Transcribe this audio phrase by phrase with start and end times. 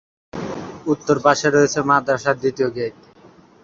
[0.85, 2.97] উত্তর পাশে রয়েছে মাদ্রাসার দ্বীতিয় গেইট।